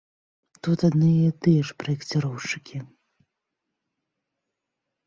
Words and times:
Тут 0.67 0.85
адны 0.87 1.09
і 1.25 1.27
тыя 1.47 1.61
ж 1.71 1.77
праекціроўшчыкі. 1.83 2.77